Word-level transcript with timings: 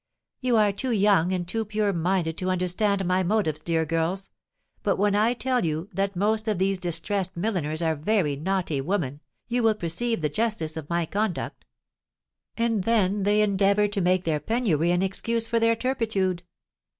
"You 0.39 0.57
are 0.57 0.71
too 0.71 0.89
young 0.91 1.31
and 1.31 1.47
too 1.47 1.63
pure 1.63 1.93
minded 1.93 2.35
to 2.39 2.49
understand 2.49 3.05
my 3.05 3.21
motives, 3.21 3.59
dear 3.59 3.85
girls; 3.85 4.31
but 4.81 4.95
when 4.97 5.13
I 5.15 5.35
tell 5.35 5.63
you 5.63 5.89
that 5.93 6.15
most 6.15 6.47
of 6.47 6.57
these 6.57 6.79
distressed 6.79 7.37
milliners 7.37 7.83
are 7.83 7.93
very 7.93 8.35
naughty 8.35 8.81
women, 8.81 9.21
you 9.47 9.61
will 9.61 9.75
perceive 9.75 10.21
the 10.21 10.27
justice 10.29 10.75
of 10.75 10.89
my 10.89 11.05
conduct. 11.05 11.65
And 12.57 12.83
then 12.85 13.21
they 13.21 13.43
endeavour 13.43 13.87
to 13.89 14.01
make 14.01 14.23
their 14.23 14.39
penury 14.39 14.89
an 14.89 15.03
excuse 15.03 15.47
for 15.47 15.59
their 15.59 15.75
turpitude! 15.75 16.41